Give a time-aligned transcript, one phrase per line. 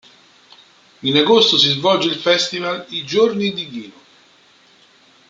[1.03, 4.01] In agosto si svolge il festival "I giorni di Ghino".